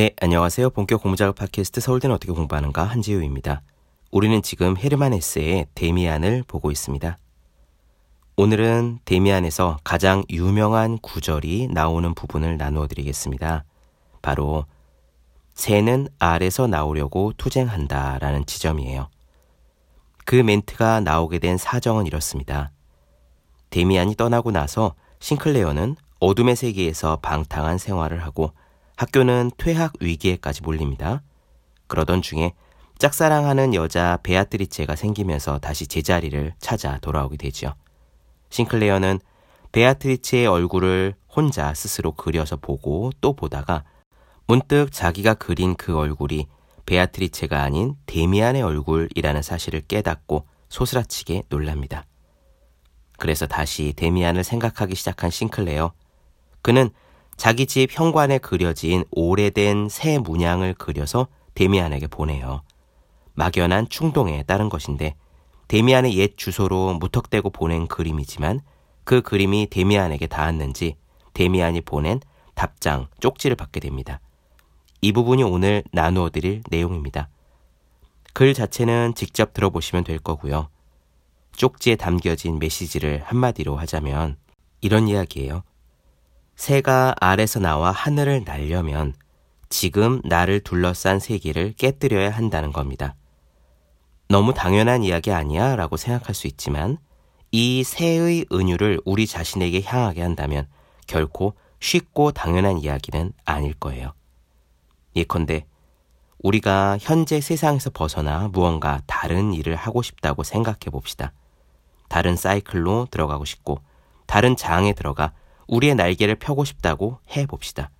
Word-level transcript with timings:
네, 0.00 0.14
안녕하세요. 0.18 0.70
본격 0.70 1.02
공부작업 1.02 1.34
팟캐스트 1.34 1.82
서울대는 1.82 2.16
어떻게 2.16 2.32
공부하는가 2.32 2.84
한지우입니다. 2.84 3.60
우리는 4.10 4.40
지금 4.40 4.78
헤르만 4.78 5.12
헤스의 5.12 5.66
데미안을 5.74 6.42
보고 6.48 6.70
있습니다. 6.70 7.18
오늘은 8.36 9.00
데미안에서 9.04 9.76
가장 9.84 10.24
유명한 10.30 10.96
구절이 10.96 11.68
나오는 11.70 12.14
부분을 12.14 12.56
나누어 12.56 12.86
드리겠습니다. 12.86 13.64
바로 14.22 14.64
새는 15.52 16.08
알에서 16.18 16.66
나오려고 16.66 17.34
투쟁한다 17.36 18.20
라는 18.20 18.46
지점이에요. 18.46 19.10
그 20.24 20.34
멘트가 20.34 21.00
나오게 21.00 21.40
된 21.40 21.58
사정은 21.58 22.06
이렇습니다. 22.06 22.70
데미안이 23.68 24.14
떠나고 24.14 24.50
나서 24.50 24.94
싱클레어는 25.18 25.96
어둠의 26.20 26.56
세계에서 26.56 27.16
방탕한 27.16 27.76
생활을 27.76 28.24
하고 28.24 28.54
학교는 29.00 29.50
퇴학 29.56 29.94
위기에까지 29.98 30.62
몰립니다. 30.62 31.22
그러던 31.86 32.20
중에 32.20 32.52
짝사랑하는 32.98 33.72
여자 33.72 34.18
베아트리체가 34.22 34.94
생기면서 34.94 35.58
다시 35.58 35.86
제자리를 35.86 36.52
찾아 36.58 36.98
돌아오게 36.98 37.38
되지요. 37.38 37.72
싱클레어는 38.50 39.20
베아트리체의 39.72 40.46
얼굴을 40.46 41.14
혼자 41.34 41.72
스스로 41.72 42.12
그려서 42.12 42.56
보고 42.56 43.10
또 43.22 43.32
보다가 43.32 43.84
문득 44.46 44.92
자기가 44.92 45.32
그린 45.32 45.76
그 45.76 45.96
얼굴이 45.96 46.46
베아트리체가 46.84 47.62
아닌 47.62 47.96
데미안의 48.04 48.60
얼굴이라는 48.60 49.40
사실을 49.40 49.80
깨닫고 49.80 50.46
소스라치게 50.68 51.44
놀랍니다. 51.48 52.04
그래서 53.18 53.46
다시 53.46 53.94
데미안을 53.96 54.44
생각하기 54.44 54.94
시작한 54.94 55.30
싱클레어. 55.30 55.90
그는 56.60 56.90
자기 57.40 57.64
집 57.64 57.88
현관에 57.90 58.36
그려진 58.36 59.02
오래된 59.12 59.88
새 59.88 60.18
문양을 60.18 60.74
그려서 60.74 61.26
데미안에게 61.54 62.06
보내요. 62.08 62.60
막연한 63.32 63.88
충동에 63.88 64.42
따른 64.42 64.68
것인데 64.68 65.14
데미안의 65.66 66.18
옛 66.18 66.36
주소로 66.36 66.98
무턱대고 67.00 67.48
보낸 67.48 67.86
그림이지만 67.86 68.60
그 69.04 69.22
그림이 69.22 69.68
데미안에게 69.70 70.26
닿았는지 70.26 70.96
데미안이 71.32 71.80
보낸 71.80 72.20
답장, 72.54 73.06
쪽지를 73.20 73.56
받게 73.56 73.80
됩니다. 73.80 74.20
이 75.00 75.10
부분이 75.10 75.42
오늘 75.42 75.82
나누어 75.92 76.28
드릴 76.28 76.62
내용입니다. 76.68 77.30
글 78.34 78.52
자체는 78.52 79.14
직접 79.14 79.54
들어보시면 79.54 80.04
될 80.04 80.18
거고요. 80.18 80.68
쪽지에 81.52 81.96
담겨진 81.96 82.58
메시지를 82.58 83.22
한마디로 83.24 83.76
하자면 83.76 84.36
이런 84.82 85.08
이야기예요. 85.08 85.62
새가 86.60 87.14
알에서 87.18 87.58
나와 87.58 87.90
하늘을 87.90 88.44
날려면 88.44 89.14
지금 89.70 90.20
나를 90.24 90.60
둘러싼 90.60 91.18
세계를 91.18 91.72
깨뜨려야 91.72 92.28
한다는 92.28 92.70
겁니다. 92.70 93.14
너무 94.28 94.52
당연한 94.52 95.02
이야기 95.02 95.32
아니야? 95.32 95.74
라고 95.74 95.96
생각할 95.96 96.34
수 96.34 96.46
있지만 96.48 96.98
이 97.50 97.82
새의 97.82 98.44
은유를 98.52 99.00
우리 99.06 99.26
자신에게 99.26 99.80
향하게 99.80 100.20
한다면 100.20 100.68
결코 101.06 101.54
쉽고 101.80 102.32
당연한 102.32 102.76
이야기는 102.76 103.32
아닐 103.46 103.72
거예요. 103.72 104.12
예컨대 105.16 105.64
우리가 106.40 106.98
현재 107.00 107.40
세상에서 107.40 107.88
벗어나 107.88 108.48
무언가 108.48 109.00
다른 109.06 109.54
일을 109.54 109.76
하고 109.76 110.02
싶다고 110.02 110.42
생각해 110.42 110.90
봅시다. 110.92 111.32
다른 112.10 112.36
사이클로 112.36 113.08
들어가고 113.10 113.46
싶고 113.46 113.80
다른 114.26 114.56
장에 114.56 114.92
들어가 114.92 115.32
우리의 115.70 115.94
날개를 115.94 116.34
펴고 116.34 116.64
싶다고 116.64 117.18
해 117.30 117.46
봅시다. 117.46 117.90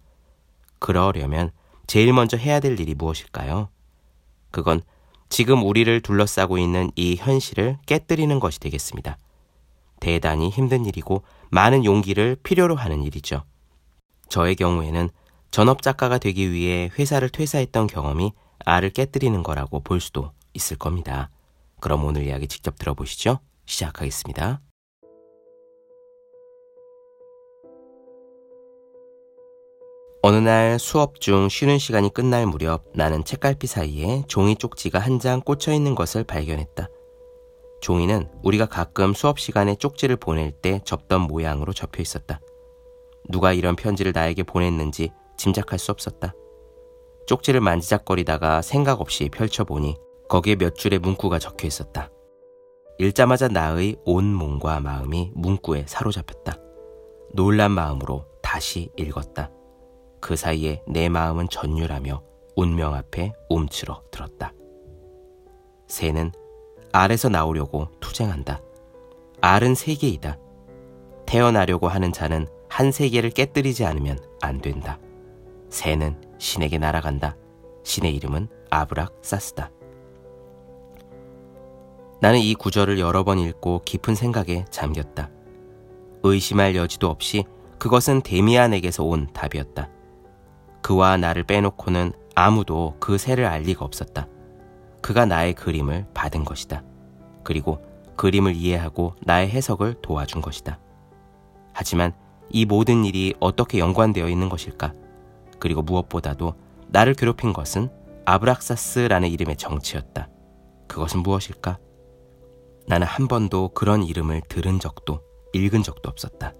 그러려면 0.80 1.52
제일 1.86 2.12
먼저 2.12 2.36
해야 2.36 2.60
될 2.60 2.78
일이 2.78 2.94
무엇일까요? 2.94 3.68
그건 4.50 4.82
지금 5.28 5.64
우리를 5.64 6.00
둘러싸고 6.00 6.58
있는 6.58 6.90
이 6.96 7.14
현실을 7.16 7.78
깨뜨리는 7.86 8.40
것이 8.40 8.58
되겠습니다. 8.58 9.16
대단히 10.00 10.50
힘든 10.50 10.84
일이고 10.84 11.22
많은 11.50 11.84
용기를 11.84 12.36
필요로 12.42 12.74
하는 12.74 13.04
일이죠. 13.04 13.44
저의 14.28 14.56
경우에는 14.56 15.08
전업 15.52 15.82
작가가 15.82 16.18
되기 16.18 16.52
위해 16.52 16.90
회사를 16.98 17.28
퇴사했던 17.28 17.86
경험이 17.86 18.32
알을 18.64 18.90
깨뜨리는 18.90 19.42
거라고 19.42 19.80
볼 19.80 20.00
수도 20.00 20.32
있을 20.54 20.76
겁니다. 20.76 21.30
그럼 21.80 22.04
오늘 22.04 22.26
이야기 22.26 22.48
직접 22.48 22.76
들어보시죠. 22.78 23.38
시작하겠습니다. 23.66 24.60
어느 30.22 30.36
날 30.36 30.78
수업 30.78 31.20
중 31.20 31.48
쉬는 31.48 31.78
시간이 31.78 32.12
끝날 32.12 32.44
무렵 32.44 32.84
나는 32.94 33.24
책갈피 33.24 33.66
사이에 33.66 34.22
종이 34.28 34.54
쪽지가 34.54 34.98
한 34.98 35.18
장 35.18 35.40
꽂혀 35.40 35.72
있는 35.72 35.94
것을 35.94 36.24
발견했다. 36.24 36.88
종이는 37.80 38.28
우리가 38.42 38.66
가끔 38.66 39.14
수업 39.14 39.38
시간에 39.38 39.74
쪽지를 39.76 40.16
보낼 40.16 40.50
때 40.50 40.80
접던 40.84 41.22
모양으로 41.22 41.72
접혀 41.72 42.02
있었다. 42.02 42.40
누가 43.30 43.52
이런 43.54 43.76
편지를 43.76 44.12
나에게 44.14 44.42
보냈는지 44.42 45.10
짐작할 45.38 45.78
수 45.78 45.90
없었다. 45.90 46.34
쪽지를 47.26 47.60
만지작거리다가 47.60 48.60
생각 48.60 49.00
없이 49.00 49.30
펼쳐보니 49.30 49.96
거기에 50.28 50.56
몇 50.56 50.74
줄의 50.74 50.98
문구가 50.98 51.38
적혀 51.38 51.66
있었다. 51.66 52.10
읽자마자 52.98 53.48
나의 53.48 53.96
온 54.04 54.34
몸과 54.34 54.80
마음이 54.80 55.32
문구에 55.34 55.84
사로잡혔다. 55.86 56.58
놀란 57.32 57.70
마음으로 57.70 58.26
다시 58.42 58.90
읽었다. 58.98 59.50
그 60.20 60.36
사이에 60.36 60.82
내 60.86 61.08
마음은 61.08 61.48
전율하며 61.48 62.22
운명 62.56 62.94
앞에 62.94 63.32
움츠러 63.48 64.02
들었다. 64.10 64.52
새는 65.86 66.32
알에서 66.92 67.28
나오려고 67.28 67.88
투쟁한다. 68.00 68.60
알은 69.40 69.74
세계이다. 69.74 70.38
태어나려고 71.26 71.88
하는 71.88 72.12
자는 72.12 72.46
한 72.68 72.92
세계를 72.92 73.30
깨뜨리지 73.30 73.84
않으면 73.84 74.18
안 74.42 74.60
된다. 74.60 74.98
새는 75.68 76.20
신에게 76.38 76.78
날아간다. 76.78 77.36
신의 77.84 78.14
이름은 78.16 78.48
아브락 78.70 79.18
사스다. 79.22 79.70
나는 82.20 82.38
이 82.38 82.54
구절을 82.54 82.98
여러 82.98 83.24
번 83.24 83.38
읽고 83.38 83.82
깊은 83.84 84.14
생각에 84.14 84.66
잠겼다. 84.70 85.30
의심할 86.22 86.76
여지도 86.76 87.08
없이 87.08 87.44
그것은 87.78 88.20
데미안에게서 88.22 89.04
온 89.04 89.26
답이었다. 89.32 89.88
그와 90.82 91.16
나를 91.16 91.44
빼놓고는 91.44 92.12
아무도 92.34 92.96
그 93.00 93.18
새를 93.18 93.44
알 93.46 93.62
리가 93.62 93.84
없었다. 93.84 94.26
그가 95.02 95.26
나의 95.26 95.54
그림을 95.54 96.06
받은 96.14 96.44
것이다. 96.44 96.82
그리고 97.42 97.84
그림을 98.16 98.54
이해하고 98.54 99.14
나의 99.22 99.48
해석을 99.50 99.96
도와준 100.02 100.42
것이다. 100.42 100.78
하지만 101.72 102.12
이 102.50 102.64
모든 102.64 103.04
일이 103.04 103.34
어떻게 103.40 103.78
연관되어 103.78 104.28
있는 104.28 104.48
것일까? 104.48 104.92
그리고 105.58 105.82
무엇보다도 105.82 106.54
나를 106.88 107.14
괴롭힌 107.14 107.52
것은 107.52 107.90
아브락사스라는 108.24 109.28
이름의 109.28 109.56
정치였다. 109.56 110.28
그것은 110.88 111.22
무엇일까? 111.22 111.78
나는 112.86 113.06
한 113.06 113.28
번도 113.28 113.68
그런 113.68 114.02
이름을 114.02 114.42
들은 114.48 114.80
적도 114.80 115.20
읽은 115.52 115.82
적도 115.82 116.08
없었다. 116.08 116.54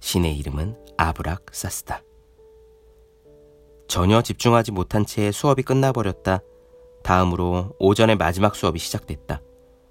신의 0.00 0.36
이름은 0.38 0.76
아브락사스다. 0.96 2.02
전혀 3.90 4.22
집중하지 4.22 4.70
못한 4.70 5.04
채 5.04 5.32
수업이 5.32 5.64
끝나버렸다. 5.64 6.38
다음으로 7.02 7.72
오전의 7.80 8.16
마지막 8.18 8.54
수업이 8.54 8.78
시작됐다. 8.78 9.42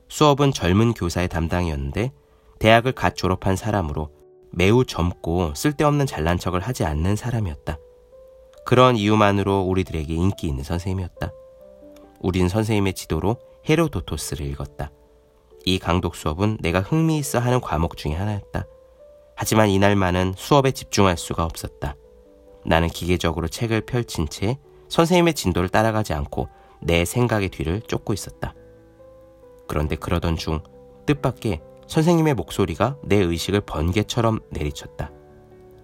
수업은 0.07 0.53
젊은 0.53 0.93
교사의 0.93 1.27
담당이었는데 1.27 2.13
대학을 2.59 2.93
갓 2.93 3.17
졸업한 3.17 3.57
사람으로 3.57 4.09
매우 4.51 4.85
젊고 4.85 5.53
쓸데없는 5.53 6.05
잘난 6.05 6.39
척을 6.39 6.61
하지 6.61 6.85
않는 6.85 7.17
사람이었다. 7.17 7.77
그런 8.65 8.95
이유만으로 8.95 9.63
우리들에게 9.63 10.13
인기 10.13 10.47
있는 10.47 10.63
선생님이었다. 10.63 11.33
우린 12.21 12.47
선생님의 12.47 12.93
지도로 12.93 13.35
헤로도토스를 13.67 14.45
읽었다. 14.45 14.91
이 15.65 15.77
강독 15.77 16.15
수업은 16.15 16.59
내가 16.61 16.79
흥미있어 16.79 17.39
하는 17.39 17.59
과목 17.59 17.97
중의 17.97 18.17
하나였다. 18.17 18.63
하지만 19.35 19.67
이날만은 19.67 20.35
수업에 20.37 20.71
집중할 20.71 21.17
수가 21.17 21.43
없었다. 21.43 21.95
나는 22.69 22.87
기계적으로 22.87 23.47
책을 23.47 23.81
펼친 23.81 24.29
채 24.29 24.59
선생님의 24.89 25.33
진도를 25.33 25.69
따라가지 25.69 26.13
않고 26.13 26.49
내 26.81 27.03
생각의 27.03 27.49
뒤를 27.49 27.81
쫓고 27.81 28.13
있었다. 28.13 28.53
그런데 29.67 29.95
그러던 29.95 30.37
중 30.37 30.61
뜻밖의 31.07 31.61
선생님의 31.87 32.35
목소리가 32.35 32.97
내 33.03 33.15
의식을 33.15 33.61
번개처럼 33.61 34.39
내리쳤다. 34.51 35.11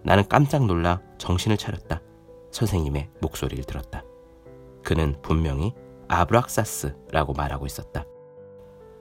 나는 0.04 0.28
깜짝 0.30 0.68
놀라 0.68 1.02
정신을 1.18 1.58
차렸다. 1.58 2.02
선생님의 2.52 3.10
목소리를 3.20 3.64
들었다. 3.64 4.04
그는 4.84 5.16
분명히 5.24 5.74
아브락사스라고 6.08 7.34
말하고 7.34 7.66
있었다. 7.66 8.06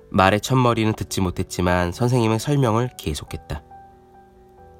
말의 0.08 0.40
첫머리는 0.40 0.94
듣지 0.94 1.20
못했지만 1.20 1.92
선생님은 1.92 2.38
설명을 2.38 2.92
계속했다. 2.96 3.62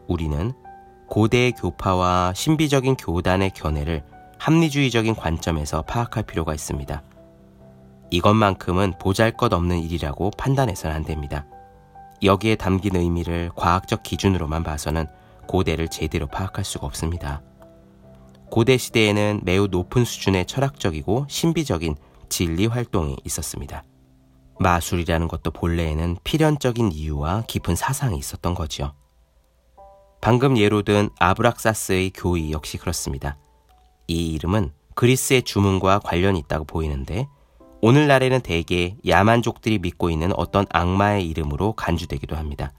우리는 0.08 0.54
고대의 1.14 1.52
교파와 1.52 2.32
신비적인 2.34 2.96
교단의 2.96 3.52
견해를 3.52 4.02
합리주의적인 4.36 5.14
관점에서 5.14 5.82
파악할 5.82 6.24
필요가 6.24 6.52
있습니다. 6.52 7.04
이것만큼은 8.10 8.94
보잘 8.98 9.30
것 9.30 9.52
없는 9.52 9.78
일이라고 9.78 10.32
판단해서는 10.36 10.96
안 10.96 11.04
됩니다. 11.04 11.46
여기에 12.24 12.56
담긴 12.56 12.96
의미를 12.96 13.52
과학적 13.54 14.02
기준으로만 14.02 14.64
봐서는 14.64 15.06
고대를 15.46 15.86
제대로 15.86 16.26
파악할 16.26 16.64
수가 16.64 16.88
없습니다. 16.88 17.42
고대 18.50 18.76
시대에는 18.76 19.42
매우 19.44 19.68
높은 19.68 20.04
수준의 20.04 20.46
철학적이고 20.46 21.26
신비적인 21.28 21.94
진리 22.28 22.66
활동이 22.66 23.18
있었습니다. 23.22 23.84
마술이라는 24.58 25.28
것도 25.28 25.52
본래에는 25.52 26.16
필연적인 26.24 26.90
이유와 26.90 27.44
깊은 27.46 27.76
사상이 27.76 28.18
있었던 28.18 28.54
거지요. 28.54 28.94
방금 30.24 30.56
예로 30.56 30.80
든 30.80 31.10
아브락사스의 31.18 32.12
교의 32.14 32.50
역시 32.50 32.78
그렇습니다. 32.78 33.36
이 34.06 34.32
이름은 34.32 34.72
그리스의 34.94 35.42
주문과 35.42 35.98
관련이 35.98 36.38
있다고 36.38 36.64
보이는데 36.64 37.28
오늘날에는 37.82 38.40
대개 38.40 38.96
야만족들이 39.06 39.80
믿고 39.80 40.08
있는 40.08 40.32
어떤 40.34 40.64
악마의 40.70 41.28
이름으로 41.28 41.74
간주되기도 41.74 42.36
합니다. 42.36 42.72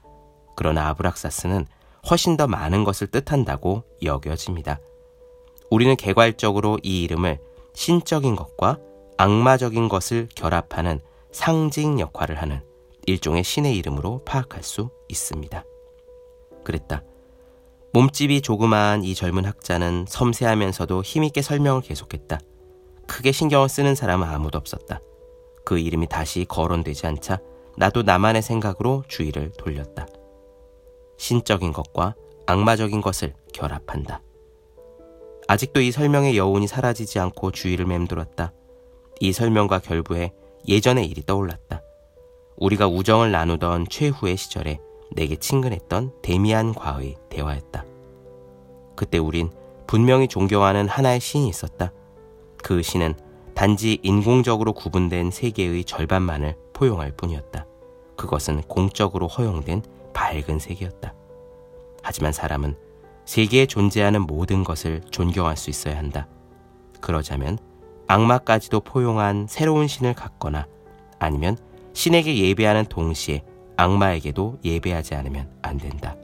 그러나 0.56 0.88
아브락사스는 0.88 1.66
훨씬 2.10 2.36
더 2.36 2.48
많은 2.48 2.82
것을 2.82 3.06
뜻한다고 3.06 3.84
여겨집니다. 4.02 4.80
우리는 5.70 5.94
개괄적으로 5.94 6.80
이 6.82 7.04
이름을 7.04 7.38
신적인 7.74 8.34
것과 8.34 8.80
악마적인 9.18 9.88
것을 9.88 10.28
결합하는 10.34 10.98
상징 11.30 12.00
역할을 12.00 12.42
하는 12.42 12.60
일종의 13.06 13.44
신의 13.44 13.76
이름으로 13.76 14.24
파악할 14.24 14.64
수 14.64 14.90
있습니다. 15.08 15.62
그랬다. 16.64 17.04
몸집이 17.96 18.42
조그마한 18.42 19.04
이 19.04 19.14
젊은 19.14 19.46
학자는 19.46 20.04
섬세하면서도 20.06 21.02
힘있게 21.02 21.40
설명을 21.40 21.80
계속했다. 21.80 22.38
크게 23.06 23.32
신경을 23.32 23.70
쓰는 23.70 23.94
사람은 23.94 24.28
아무도 24.28 24.58
없었다. 24.58 25.00
그 25.64 25.78
이름이 25.78 26.06
다시 26.06 26.44
거론되지 26.44 27.06
않자 27.06 27.38
나도 27.78 28.02
나만의 28.02 28.42
생각으로 28.42 29.02
주의를 29.08 29.50
돌렸다. 29.56 30.08
신적인 31.16 31.72
것과 31.72 32.14
악마적인 32.44 33.00
것을 33.00 33.32
결합한다. 33.54 34.20
아직도 35.48 35.80
이 35.80 35.90
설명의 35.90 36.36
여운이 36.36 36.66
사라지지 36.66 37.18
않고 37.18 37.50
주의를 37.52 37.86
맴돌았다. 37.86 38.52
이 39.20 39.32
설명과 39.32 39.78
결부에 39.78 40.34
예전의 40.68 41.06
일이 41.06 41.24
떠올랐다. 41.24 41.80
우리가 42.58 42.88
우정을 42.88 43.32
나누던 43.32 43.86
최후의 43.88 44.36
시절에 44.36 44.80
내게 45.10 45.36
친근했던 45.36 46.12
데미안과의 46.22 47.16
대화였다. 47.28 47.84
그때 48.94 49.18
우린 49.18 49.50
분명히 49.86 50.26
존경하는 50.28 50.88
하나의 50.88 51.20
신이 51.20 51.48
있었다. 51.48 51.92
그 52.62 52.82
신은 52.82 53.14
단지 53.54 53.98
인공적으로 54.02 54.72
구분된 54.72 55.30
세계의 55.30 55.84
절반만을 55.84 56.56
포용할 56.72 57.12
뿐이었다. 57.12 57.66
그것은 58.16 58.62
공적으로 58.62 59.28
허용된 59.28 59.82
밝은 60.12 60.58
색이었다. 60.58 61.14
하지만 62.02 62.32
사람은 62.32 62.76
세계에 63.24 63.66
존재하는 63.66 64.22
모든 64.22 64.64
것을 64.64 65.02
존경할 65.10 65.56
수 65.56 65.70
있어야 65.70 65.96
한다. 65.96 66.26
그러자면 67.00 67.58
악마까지도 68.08 68.80
포용한 68.80 69.46
새로운 69.48 69.88
신을 69.88 70.14
갖거나 70.14 70.66
아니면 71.18 71.56
신에게 71.92 72.36
예배하는 72.36 72.86
동시에 72.86 73.42
악마에게도 73.76 74.58
예배하지 74.64 75.14
않으면 75.14 75.50
안 75.62 75.78
된다. 75.78 76.16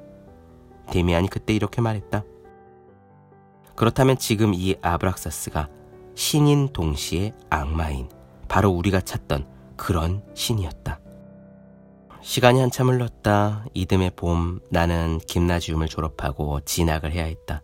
데미안이 0.91 1.29
그때 1.29 1.53
이렇게 1.55 1.81
말했다. 1.81 2.25
그렇다면 3.75 4.19
지금 4.19 4.53
이 4.55 4.77
아브락사스가 4.83 5.69
신인 6.15 6.69
동시에 6.73 7.35
악마인 7.51 8.09
바로 8.49 8.71
우리가 8.71 9.01
찾던 9.01 9.47
그런 9.77 10.23
신이었다. 10.35 11.01
시간이 12.21 12.61
한참 12.61 12.89
흘렀다. 12.89 13.65
이듬해 13.75 14.11
봄 14.11 14.61
나는 14.71 15.19
김나지움을 15.27 15.89
졸업하고 15.89 16.61
진학을 16.61 17.13
해야 17.13 17.25
했다. 17.25 17.63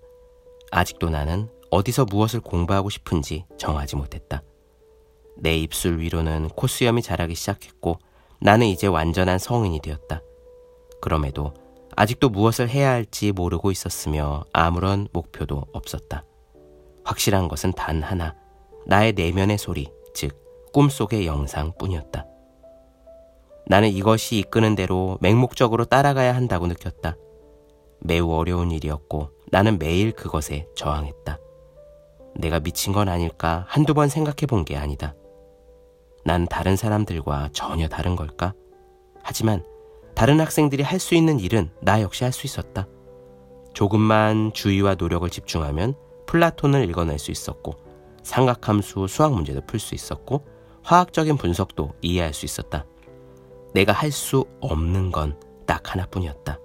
아직도 0.73 1.11
나는 1.11 1.49
어디서 1.71 2.07
무엇을 2.07 2.41
공부하고 2.41 2.91
싶은지 2.91 3.45
정하지 3.57 3.97
못했다. 3.97 4.43
내 5.37 5.57
입술 5.57 6.01
위로는 6.01 6.49
코수염이 6.49 7.03
자라기 7.03 7.35
시작했고 7.35 7.99
나는 8.41 8.67
이제 8.67 8.87
완전한 8.87 9.39
성인이 9.39 9.81
되었다. 9.81 10.23
그럼에도 11.01 11.55
아직도 11.97 12.29
무엇을 12.29 12.69
해야 12.69 12.91
할지 12.91 13.33
모르고 13.33 13.71
있었으며 13.71 14.45
아무런 14.53 15.09
목표도 15.13 15.65
없었다. 15.73 16.25
확실한 17.05 17.49
것은 17.49 17.73
단 17.73 18.03
하나, 18.03 18.37
나의 18.87 19.13
내면의 19.15 19.59
소리, 19.59 19.91
즉, 20.15 20.37
꿈속의 20.73 21.27
영상 21.27 21.73
뿐이었다. 21.79 22.27
나는 23.67 23.89
이것이 23.89 24.39
이끄는 24.39 24.77
대로 24.77 25.19
맹목적으로 25.21 25.85
따라가야 25.85 26.35
한다고 26.35 26.67
느꼈다. 26.67 27.17
매우 28.01 28.33
어려운 28.33 28.71
일이었고 28.71 29.31
나는 29.51 29.79
매일 29.79 30.13
그것에 30.13 30.67
저항했다. 30.77 31.39
내가 32.37 32.61
미친 32.61 32.93
건 32.93 33.09
아닐까 33.09 33.65
한두 33.69 33.95
번 33.95 34.09
생각해 34.09 34.47
본 34.47 34.65
게 34.65 34.77
아니다. 34.77 35.15
난 36.29 36.47
다른 36.47 36.77
사람들과 36.77 37.49
전혀 37.55 37.89
다른 37.89 38.15
걸까? 38.15 38.53
하지만 39.23 39.65
다른 40.15 40.41
학생들이 40.41 40.83
할 40.83 41.01
수 41.01 41.15
있는 41.15 41.41
일은 41.41 41.71
나 41.81 42.03
역시 42.03 42.23
할 42.23 42.35
수 42.35 42.47
있었다. 42.47 42.87
조금만 43.73 44.53
주의와 44.53 44.97
노력을 44.97 45.29
집중하면 45.31 45.95
플라톤을 46.27 46.87
읽어낼 46.91 47.19
수 47.19 47.31
있었고, 47.31 47.77
삼각함수 48.25 49.07
수학 49.09 49.33
문제도 49.33 49.63
풀 49.67 49.81
수 49.81 49.95
있었고, 49.95 50.45
화학적인 50.83 51.39
분석도 51.39 51.95
이해할 52.03 52.35
수 52.35 52.45
있었다. 52.45 52.85
내가 53.73 53.95
할 53.95 54.13
수 54.13 54.45
없는 54.61 55.11
건 55.13 55.35
딱 55.65 55.95
하나뿐이었다. 55.95 56.59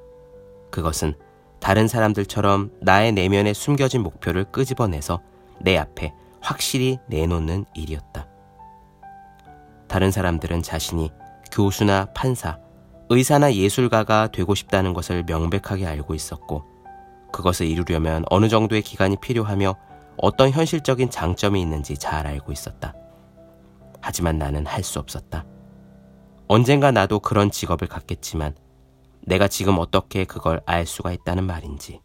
그것은 0.71 1.13
다른 1.61 1.87
사람들처럼 1.87 2.71
나의 2.81 3.13
내면에 3.13 3.53
숨겨진 3.53 4.03
목표를 4.03 4.43
끄집어내서 4.51 5.21
내 5.61 5.77
앞에 5.77 6.13
확실히 6.41 6.97
내놓는 7.07 7.63
일이었다. 7.75 8.27
다른 9.93 10.09
사람들은 10.09 10.63
자신이 10.63 11.11
교수나 11.51 12.05
판사, 12.15 12.57
의사나 13.09 13.53
예술가가 13.53 14.25
되고 14.25 14.55
싶다는 14.55 14.91
것을 14.91 15.23
명백하게 15.23 15.85
알고 15.85 16.15
있었고, 16.15 16.63
그것을 17.31 17.67
이루려면 17.67 18.25
어느 18.31 18.49
정도의 18.49 18.81
기간이 18.81 19.17
필요하며 19.21 19.75
어떤 20.17 20.49
현실적인 20.49 21.11
장점이 21.11 21.61
있는지 21.61 21.95
잘 21.95 22.25
알고 22.25 22.51
있었다. 22.51 22.95
하지만 24.01 24.39
나는 24.39 24.65
할 24.65 24.83
수 24.83 24.97
없었다. 24.97 25.45
언젠가 26.47 26.89
나도 26.89 27.19
그런 27.19 27.51
직업을 27.51 27.87
갖겠지만 27.87 28.55
내가 29.21 29.47
지금 29.47 29.77
어떻게 29.77 30.25
그걸 30.25 30.59
알 30.65 30.87
수가 30.87 31.11
있다는 31.11 31.43
말인지. 31.43 32.01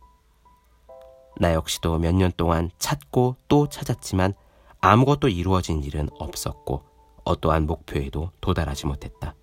나 1.40 1.54
역시도 1.54 1.98
몇 2.00 2.12
년 2.14 2.32
동안 2.36 2.70
찾고 2.78 3.36
또 3.48 3.66
찾았지만 3.66 4.34
아무것도 4.82 5.28
이루어진 5.28 5.82
일은 5.82 6.10
없었고 6.18 6.97
어떠한 7.28 7.66
목표에도 7.66 8.30
도달하지 8.40 8.86
못했다. 8.86 9.34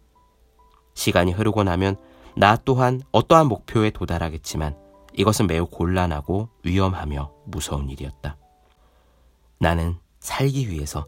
시간이 0.96 1.32
흐르고 1.32 1.64
나면 1.64 1.98
나 2.36 2.58
또한 2.66 3.02
어떠한 3.12 3.48
목표에 3.48 3.92
도달하겠지만 3.92 4.76
이것은 5.14 5.48
매우 5.48 5.68
곤란하고 5.68 6.50
위험하며 6.64 7.32
무서운 7.46 7.90
일이었다. 7.90 8.38
나는 9.60 9.98
살기 10.20 10.70
위해서 10.70 11.06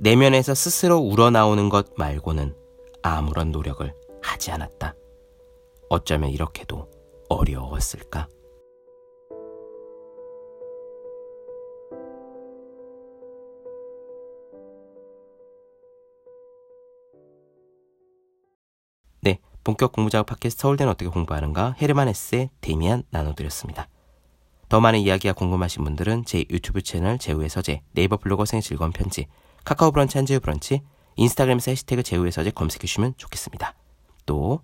내면에서 0.00 0.54
스스로 0.54 0.98
우러나오는 0.98 1.68
것 1.68 1.86
말고는 1.96 2.54
아무런 3.02 3.52
노력을 3.52 3.94
하지 4.22 4.50
않았다. 4.50 4.94
어쩌면 5.88 6.30
이렇게도 6.30 6.90
어려웠을까? 7.28 8.26
본격 19.64 19.92
공부작업 19.92 20.26
팟캐스트 20.26 20.60
서울대는 20.60 20.90
어떻게 20.92 21.08
공부하는가 21.10 21.76
헤르만 21.80 22.08
에세 22.08 22.50
데미안 22.60 23.02
나눠드렸습니다. 23.10 23.88
더 24.68 24.80
많은 24.80 25.00
이야기가 25.00 25.32
궁금하신 25.34 25.84
분들은 25.84 26.24
제 26.24 26.44
유튜브 26.50 26.82
채널 26.82 27.18
제우의 27.18 27.48
서재, 27.48 27.82
네이버 27.92 28.16
블로거 28.16 28.44
생 28.44 28.60
즐거운 28.60 28.92
편지, 28.92 29.26
카카오 29.64 29.90
브런치 29.92 30.18
한지우 30.18 30.40
브런치, 30.40 30.82
인스타그램에서 31.16 31.70
해시태그 31.70 32.02
제우의 32.02 32.32
서재 32.32 32.50
검색해주시면 32.50 33.14
좋겠습니다. 33.16 33.74
또 34.26 34.60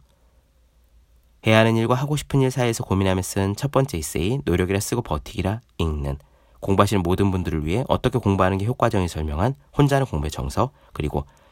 해야 1.47 1.59
하는 1.59 1.77
일과 1.77 1.95
하고 1.95 2.17
싶은 2.17 2.41
일 2.41 2.51
사이에서 2.51 2.85
고민하며 2.85 3.23
쓴 3.23 3.55
첫 3.57 3.71
번째 3.71 3.99
에세이 3.99 4.41
노력이라 4.45 4.81
쓰고 4.81 5.03
버티기라 5.03 5.61
읽는 5.79 6.19
공부하시는 6.61 7.03
모든 7.03 7.31
분들을 7.31 7.67
위해 7.67 7.85
어떻게 7.89 8.19
공부하는 8.19 8.57
게 8.57 8.65
효과적인 8.65 9.09
설명한 9.09 9.55
혼자 9.77 9.97
하는 9.97 10.07
공부의 10.07 10.31
정서 10.31 10.71
그리고 10.95 11.25